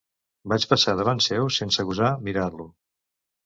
Vaig 0.53 0.65
passar 0.71 0.95
davant 1.01 1.21
seu 1.27 1.47
sense 1.59 1.87
gosar 1.93 2.11
mirar-lo. 2.27 2.69